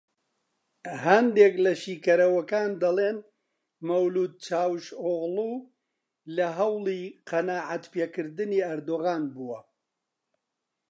هەندێک 1.05 1.53
لە 1.65 1.73
شیکەرەوەکان 1.81 2.71
دەڵێن 2.83 3.17
مەولود 3.87 4.33
چاوشئۆغڵو 4.45 5.51
لە 6.35 6.47
هەوڵی 6.57 7.03
قەناعەتپێکردنی 7.29 8.65
ئەردۆغان 8.67 9.23
بووە 9.33 9.59